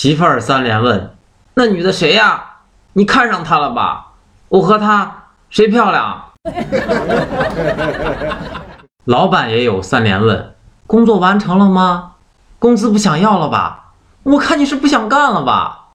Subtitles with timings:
[0.00, 1.14] 媳妇儿三连问
[1.52, 2.42] 那女的谁呀？
[2.94, 4.12] 你看上她了吧？
[4.48, 6.24] 我和她谁漂亮？
[9.04, 10.54] 老板也有三连问
[10.86, 12.12] 工作完成了吗？
[12.58, 13.90] 工资不想要了吧？
[14.22, 15.88] 我看你是不想干了吧？